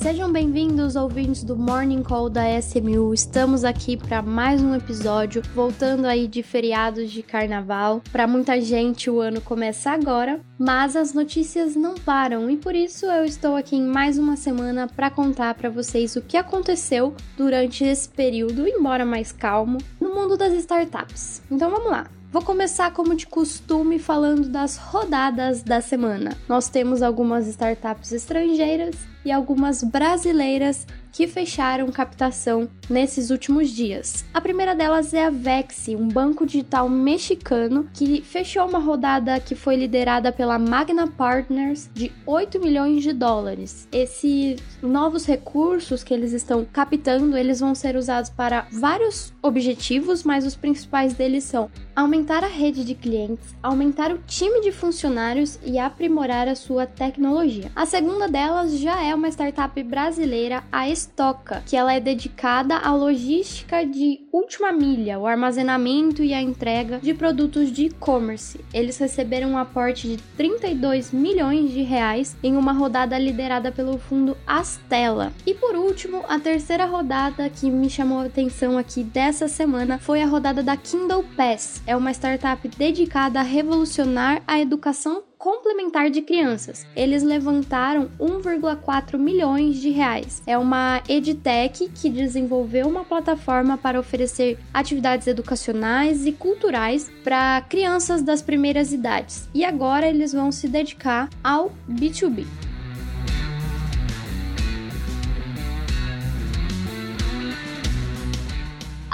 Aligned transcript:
Sejam 0.00 0.30
bem-vindos, 0.30 0.94
ouvintes 0.94 1.42
do 1.42 1.56
Morning 1.56 2.04
Call 2.04 2.30
da 2.30 2.56
SMU. 2.60 3.12
Estamos 3.12 3.64
aqui 3.64 3.96
para 3.96 4.22
mais 4.22 4.62
um 4.62 4.72
episódio, 4.72 5.42
voltando 5.52 6.06
aí 6.06 6.28
de 6.28 6.40
feriados 6.40 7.10
de 7.10 7.20
carnaval. 7.20 8.00
Para 8.12 8.24
muita 8.24 8.60
gente, 8.60 9.10
o 9.10 9.20
ano 9.20 9.40
começa 9.40 9.90
agora, 9.90 10.40
mas 10.56 10.94
as 10.94 11.12
notícias 11.12 11.74
não 11.74 11.96
param 11.96 12.48
e 12.48 12.56
por 12.56 12.76
isso 12.76 13.06
eu 13.06 13.24
estou 13.24 13.56
aqui 13.56 13.74
em 13.74 13.82
mais 13.82 14.18
uma 14.18 14.36
semana 14.36 14.86
para 14.86 15.10
contar 15.10 15.54
para 15.54 15.68
vocês 15.68 16.14
o 16.14 16.22
que 16.22 16.36
aconteceu 16.36 17.12
durante 17.36 17.82
esse 17.82 18.08
período, 18.08 18.68
embora 18.68 19.04
mais 19.04 19.32
calmo, 19.32 19.78
no 20.00 20.14
mundo 20.14 20.36
das 20.36 20.52
startups. 20.52 21.42
Então 21.50 21.68
vamos 21.72 21.90
lá. 21.90 22.17
Vou 22.30 22.42
começar, 22.42 22.92
como 22.92 23.14
de 23.14 23.26
costume, 23.26 23.98
falando 23.98 24.50
das 24.50 24.76
rodadas 24.76 25.62
da 25.62 25.80
semana. 25.80 26.36
Nós 26.46 26.68
temos 26.68 27.00
algumas 27.00 27.46
startups 27.46 28.12
estrangeiras 28.12 28.94
e 29.24 29.32
algumas 29.32 29.82
brasileiras 29.82 30.86
que 31.10 31.26
fecharam 31.26 31.90
captação 31.90 32.68
nesses 32.88 33.30
últimos 33.30 33.70
dias. 33.70 34.24
A 34.32 34.40
primeira 34.40 34.74
delas 34.74 35.12
é 35.12 35.24
a 35.24 35.30
Vexi, 35.30 35.96
um 35.96 36.06
banco 36.06 36.46
digital 36.46 36.88
mexicano 36.88 37.88
que 37.92 38.22
fechou 38.22 38.68
uma 38.68 38.78
rodada 38.78 39.40
que 39.40 39.54
foi 39.54 39.76
liderada 39.76 40.30
pela 40.30 40.58
Magna 40.58 41.08
Partners 41.08 41.90
de 41.92 42.12
8 42.24 42.60
milhões 42.60 43.02
de 43.02 43.12
dólares. 43.12 43.88
Esses 43.90 44.60
novos 44.82 45.26
recursos 45.26 46.04
que 46.04 46.14
eles 46.14 46.32
estão 46.32 46.64
captando, 46.64 47.36
eles 47.36 47.60
vão 47.60 47.74
ser 47.74 47.96
usados 47.96 48.30
para 48.30 48.66
vários 48.70 49.32
objetivos, 49.48 50.22
mas 50.22 50.46
os 50.46 50.54
principais 50.54 51.14
deles 51.14 51.44
são 51.44 51.70
aumentar 51.96 52.44
a 52.44 52.48
rede 52.48 52.84
de 52.84 52.94
clientes, 52.94 53.56
aumentar 53.60 54.12
o 54.12 54.18
time 54.18 54.60
de 54.60 54.70
funcionários 54.70 55.58
e 55.64 55.78
aprimorar 55.78 56.46
a 56.46 56.54
sua 56.54 56.86
tecnologia. 56.86 57.72
A 57.74 57.84
segunda 57.86 58.28
delas 58.28 58.78
já 58.78 59.02
é 59.02 59.12
uma 59.14 59.28
startup 59.28 59.82
brasileira, 59.82 60.62
a 60.70 60.88
Estoca, 60.88 61.62
que 61.66 61.76
ela 61.76 61.92
é 61.92 61.98
dedicada 61.98 62.76
à 62.76 62.94
logística 62.94 63.84
de 63.84 64.20
última 64.32 64.70
milha, 64.70 65.18
o 65.18 65.26
armazenamento 65.26 66.22
e 66.22 66.32
a 66.32 66.40
entrega 66.40 66.98
de 67.00 67.12
produtos 67.12 67.72
de 67.72 67.86
e-commerce. 67.86 68.60
Eles 68.72 68.96
receberam 68.98 69.50
um 69.50 69.58
aporte 69.58 70.06
de 70.06 70.16
32 70.36 71.10
milhões 71.12 71.72
de 71.72 71.82
reais 71.82 72.36
em 72.42 72.56
uma 72.56 72.72
rodada 72.72 73.18
liderada 73.18 73.72
pelo 73.72 73.98
fundo 73.98 74.36
Astela. 74.46 75.32
E 75.44 75.52
por 75.52 75.74
último, 75.74 76.24
a 76.28 76.38
terceira 76.38 76.84
rodada 76.84 77.48
que 77.50 77.70
me 77.70 77.90
chamou 77.90 78.20
a 78.20 78.26
atenção 78.26 78.78
aqui 78.78 79.02
dessa 79.02 79.37
semana 79.46 79.98
foi 79.98 80.22
a 80.22 80.26
rodada 80.26 80.62
da 80.62 80.76
Kindle 80.76 81.24
Pass. 81.36 81.82
É 81.86 81.94
uma 81.94 82.10
startup 82.10 82.66
dedicada 82.66 83.38
a 83.38 83.42
revolucionar 83.42 84.42
a 84.46 84.58
educação 84.58 85.22
complementar 85.38 86.10
de 86.10 86.20
crianças. 86.22 86.84
Eles 86.96 87.22
levantaram 87.22 88.10
1,4 88.18 89.16
milhões 89.16 89.76
de 89.76 89.90
reais. 89.90 90.42
É 90.46 90.58
uma 90.58 91.00
edtech 91.08 91.88
que 91.94 92.10
desenvolveu 92.10 92.88
uma 92.88 93.04
plataforma 93.04 93.78
para 93.78 94.00
oferecer 94.00 94.58
atividades 94.74 95.26
educacionais 95.26 96.26
e 96.26 96.32
culturais 96.32 97.10
para 97.22 97.60
crianças 97.68 98.22
das 98.22 98.42
primeiras 98.42 98.92
idades. 98.92 99.48
E 99.54 99.64
agora 99.64 100.08
eles 100.08 100.32
vão 100.32 100.50
se 100.50 100.66
dedicar 100.66 101.28
ao 101.44 101.70
B2B. 101.88 102.67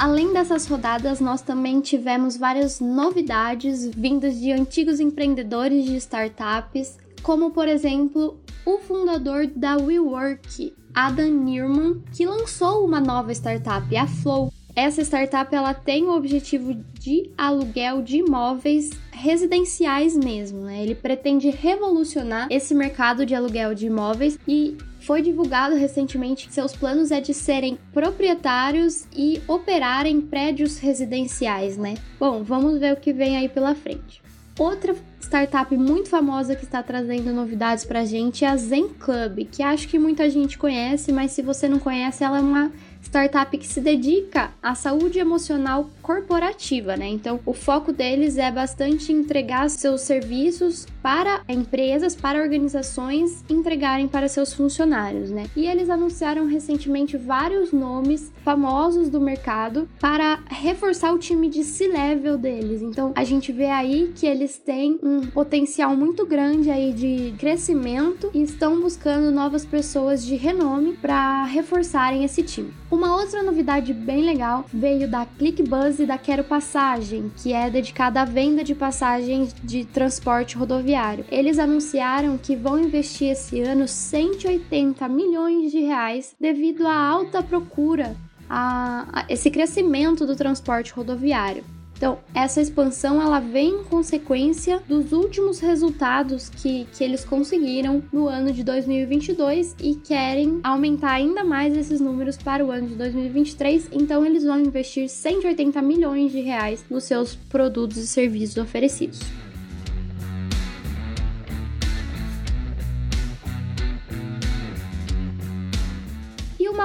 Além 0.04 0.34
dessas 0.34 0.66
rodadas, 0.66 1.18
nós 1.18 1.40
também 1.40 1.80
tivemos 1.80 2.36
várias 2.36 2.78
novidades 2.78 3.86
vindas 3.86 4.38
de 4.38 4.52
antigos 4.52 5.00
empreendedores 5.00 5.86
de 5.86 5.96
startups, 5.96 6.98
como 7.22 7.52
por 7.52 7.66
exemplo 7.66 8.38
o 8.66 8.76
fundador 8.80 9.46
da 9.46 9.78
WeWork, 9.78 10.74
Adam 10.94 11.30
Newman, 11.30 12.02
que 12.12 12.26
lançou 12.26 12.84
uma 12.84 13.00
nova 13.00 13.32
startup, 13.32 13.96
a 13.96 14.06
Flow. 14.06 14.52
Essa 14.76 15.00
startup 15.00 15.54
ela 15.54 15.72
tem 15.72 16.04
o 16.04 16.14
objetivo 16.14 16.74
de 17.00 17.30
aluguel 17.38 18.02
de 18.02 18.18
imóveis 18.18 18.90
residenciais 19.10 20.14
mesmo, 20.14 20.64
né? 20.64 20.82
Ele 20.82 20.94
pretende 20.94 21.48
revolucionar 21.48 22.48
esse 22.50 22.74
mercado 22.74 23.24
de 23.24 23.34
aluguel 23.34 23.74
de 23.74 23.86
imóveis 23.86 24.38
e 24.46 24.76
foi 25.04 25.20
divulgado 25.20 25.76
recentemente 25.76 26.46
que 26.46 26.54
seus 26.54 26.74
planos 26.74 27.10
é 27.10 27.20
de 27.20 27.34
serem 27.34 27.78
proprietários 27.92 29.06
e 29.14 29.40
operarem 29.46 30.20
prédios 30.20 30.78
residenciais, 30.78 31.76
né? 31.76 31.94
Bom, 32.18 32.42
vamos 32.42 32.78
ver 32.78 32.94
o 32.94 32.96
que 32.96 33.12
vem 33.12 33.36
aí 33.36 33.48
pela 33.48 33.74
frente. 33.74 34.22
Outra 34.58 34.94
startup 35.20 35.76
muito 35.76 36.08
famosa 36.08 36.54
que 36.54 36.64
está 36.64 36.82
trazendo 36.82 37.32
novidades 37.32 37.84
pra 37.84 38.04
gente 38.04 38.44
é 38.44 38.48
a 38.48 38.56
Zen 38.56 38.88
Club, 38.90 39.48
que 39.50 39.62
acho 39.62 39.88
que 39.88 39.98
muita 39.98 40.30
gente 40.30 40.56
conhece, 40.56 41.12
mas 41.12 41.32
se 41.32 41.42
você 41.42 41.68
não 41.68 41.80
conhece, 41.80 42.22
ela 42.22 42.38
é 42.38 42.40
uma 42.40 42.72
startup 43.04 43.56
que 43.56 43.66
se 43.66 43.80
dedica 43.80 44.50
à 44.62 44.74
saúde 44.74 45.18
emocional 45.18 45.90
corporativa, 46.02 46.96
né? 46.96 47.06
Então, 47.08 47.40
o 47.46 47.52
foco 47.52 47.92
deles 47.92 48.38
é 48.38 48.50
bastante 48.50 49.12
entregar 49.12 49.68
seus 49.70 50.00
serviços 50.02 50.86
para 51.02 51.42
empresas, 51.48 52.16
para 52.16 52.40
organizações 52.40 53.44
entregarem 53.48 54.08
para 54.08 54.28
seus 54.28 54.52
funcionários, 54.52 55.30
né? 55.30 55.46
E 55.54 55.66
eles 55.66 55.90
anunciaram 55.90 56.46
recentemente 56.46 57.16
vários 57.16 57.72
nomes 57.72 58.32
famosos 58.44 59.08
do 59.08 59.20
mercado 59.20 59.88
para 60.00 60.40
reforçar 60.48 61.12
o 61.12 61.18
time 61.18 61.48
de 61.48 61.62
C-level 61.62 62.38
deles. 62.38 62.82
Então, 62.82 63.12
a 63.14 63.24
gente 63.24 63.52
vê 63.52 63.66
aí 63.66 64.12
que 64.14 64.26
eles 64.26 64.58
têm 64.58 64.98
um 65.02 65.26
potencial 65.26 65.96
muito 65.96 66.26
grande 66.26 66.70
aí 66.70 66.92
de 66.92 67.34
crescimento 67.38 68.30
e 68.32 68.42
estão 68.42 68.80
buscando 68.80 69.30
novas 69.30 69.64
pessoas 69.64 70.24
de 70.24 70.34
renome 70.36 70.94
para 70.94 71.44
reforçarem 71.44 72.24
esse 72.24 72.42
time. 72.42 72.72
Uma 72.94 73.16
outra 73.16 73.42
novidade 73.42 73.92
bem 73.92 74.22
legal 74.22 74.64
veio 74.72 75.10
da 75.10 75.26
ClickBuzz 75.26 75.98
e 75.98 76.06
da 76.06 76.16
Quero 76.16 76.44
Passagem, 76.44 77.28
que 77.36 77.52
é 77.52 77.68
dedicada 77.68 78.22
à 78.22 78.24
venda 78.24 78.62
de 78.62 78.72
passagens 78.72 79.52
de 79.64 79.84
transporte 79.84 80.56
rodoviário. 80.56 81.24
Eles 81.28 81.58
anunciaram 81.58 82.38
que 82.38 82.54
vão 82.54 82.78
investir 82.78 83.32
esse 83.32 83.60
ano 83.60 83.88
180 83.88 85.08
milhões 85.08 85.72
de 85.72 85.80
reais 85.80 86.36
devido 86.40 86.86
à 86.86 86.94
alta 86.96 87.42
procura, 87.42 88.14
a, 88.48 89.26
esse 89.28 89.50
crescimento 89.50 90.24
do 90.24 90.36
transporte 90.36 90.92
rodoviário. 90.92 91.64
Então, 91.96 92.18
essa 92.34 92.60
expansão 92.60 93.22
ela 93.22 93.40
vem 93.40 93.80
em 93.80 93.84
consequência 93.84 94.82
dos 94.88 95.12
últimos 95.12 95.60
resultados 95.60 96.48
que, 96.48 96.86
que 96.92 97.04
eles 97.04 97.24
conseguiram 97.24 98.02
no 98.12 98.26
ano 98.26 98.52
de 98.52 98.64
2022 98.64 99.76
e 99.80 99.94
querem 99.94 100.60
aumentar 100.62 101.12
ainda 101.12 101.44
mais 101.44 101.76
esses 101.76 102.00
números 102.00 102.36
para 102.36 102.64
o 102.64 102.70
ano 102.70 102.88
de 102.88 102.94
2023. 102.94 103.88
Então, 103.92 104.24
eles 104.26 104.44
vão 104.44 104.60
investir 104.60 105.08
180 105.08 105.80
milhões 105.82 106.32
de 106.32 106.40
reais 106.40 106.84
nos 106.90 107.04
seus 107.04 107.34
produtos 107.34 107.96
e 107.96 108.06
serviços 108.06 108.56
oferecidos. 108.56 109.20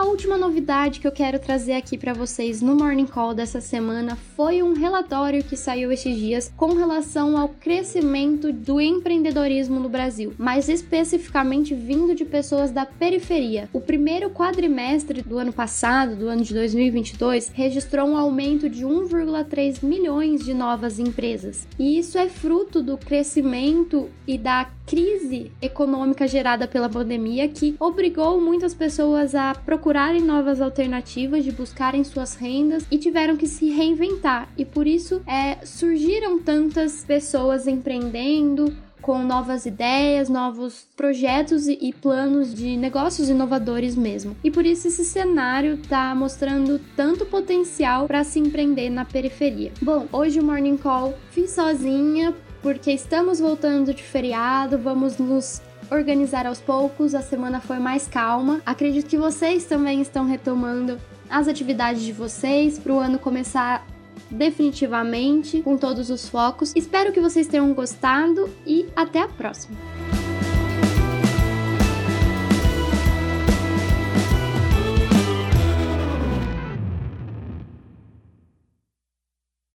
Última 0.09 0.37
novidade 0.37 0.99
que 0.99 1.07
eu 1.07 1.11
quero 1.11 1.37
trazer 1.37 1.73
aqui 1.73 1.95
para 1.97 2.13
vocês 2.13 2.61
no 2.61 2.75
Morning 2.75 3.05
Call 3.05 3.33
dessa 3.33 3.61
semana 3.61 4.15
foi 4.35 4.63
um 4.63 4.73
relatório 4.73 5.43
que 5.43 5.55
saiu 5.55 5.91
esses 5.91 6.15
dias 6.17 6.51
com 6.57 6.73
relação 6.73 7.37
ao 7.37 7.49
crescimento 7.49 8.51
do 8.51 8.81
empreendedorismo 8.81 9.79
no 9.79 9.87
Brasil, 9.87 10.33
mais 10.37 10.67
especificamente 10.67 11.75
vindo 11.75 12.15
de 12.15 12.25
pessoas 12.25 12.71
da 12.71 12.87
periferia. 12.87 13.69
O 13.71 13.79
primeiro 13.79 14.31
quadrimestre 14.31 15.21
do 15.21 15.37
ano 15.37 15.53
passado, 15.53 16.15
do 16.15 16.27
ano 16.27 16.43
de 16.43 16.55
2022, 16.55 17.49
registrou 17.53 18.07
um 18.07 18.17
aumento 18.17 18.67
de 18.67 18.83
1,3 18.83 19.83
milhões 19.83 20.43
de 20.43 20.55
novas 20.55 20.97
empresas. 20.97 21.67
E 21.77 21.99
isso 21.99 22.17
é 22.17 22.27
fruto 22.27 22.81
do 22.81 22.97
crescimento 22.97 24.09
e 24.27 24.39
da 24.39 24.69
crise 24.89 25.51
econômica 25.61 26.27
gerada 26.27 26.67
pela 26.67 26.89
pandemia 26.89 27.47
que 27.47 27.75
obrigou 27.79 28.41
muitas 28.41 28.73
pessoas 28.73 29.35
a 29.35 29.53
procurarem 29.99 30.21
novas 30.21 30.61
alternativas, 30.61 31.43
de 31.43 31.51
buscarem 31.51 32.05
suas 32.05 32.33
rendas 32.35 32.85
e 32.89 32.97
tiveram 32.97 33.35
que 33.35 33.45
se 33.45 33.69
reinventar. 33.69 34.47
E 34.57 34.63
por 34.63 34.87
isso 34.87 35.21
é, 35.27 35.65
surgiram 35.65 36.39
tantas 36.39 37.03
pessoas 37.03 37.67
empreendendo, 37.67 38.73
com 39.01 39.19
novas 39.23 39.65
ideias, 39.65 40.29
novos 40.29 40.87
projetos 40.95 41.67
e, 41.67 41.93
planos 42.01 42.53
de 42.53 42.77
negócios 42.77 43.27
inovadores 43.29 43.95
mesmo. 43.95 44.37
E 44.41 44.49
por 44.49 44.65
isso 44.65 44.87
esse 44.87 45.03
cenário 45.03 45.73
está 45.73 46.15
mostrando 46.15 46.79
tanto 46.95 47.25
potencial 47.25 48.07
para 48.07 48.23
se 48.23 48.39
empreender 48.39 48.89
na 48.89 49.03
periferia. 49.03 49.73
Bom, 49.81 50.07
hoje 50.13 50.39
o 50.39 50.43
Morning 50.43 50.77
Call 50.77 51.13
fiz 51.31 51.51
sozinha 51.51 52.33
porque 52.61 52.91
estamos 52.91 53.39
voltando 53.39 53.93
de 53.93 54.03
feriado, 54.03 54.77
vamos 54.77 55.17
nos 55.17 55.61
organizar 55.91 56.45
aos 56.45 56.59
poucos, 56.59 57.15
a 57.15 57.21
semana 57.21 57.59
foi 57.59 57.79
mais 57.79 58.07
calma. 58.07 58.61
Acredito 58.65 59.07
que 59.07 59.17
vocês 59.17 59.65
também 59.65 60.01
estão 60.01 60.25
retomando 60.25 60.99
as 61.29 61.47
atividades 61.47 62.01
de 62.01 62.11
vocês 62.11 62.79
para 62.79 62.93
o 62.93 62.99
ano 62.99 63.19
começar 63.19 63.85
definitivamente 64.29 65.61
com 65.61 65.77
todos 65.77 66.09
os 66.09 66.27
focos. 66.27 66.73
Espero 66.75 67.11
que 67.11 67.19
vocês 67.19 67.47
tenham 67.47 67.73
gostado 67.73 68.49
e 68.65 68.87
até 68.95 69.21
a 69.21 69.27
próxima. 69.27 69.77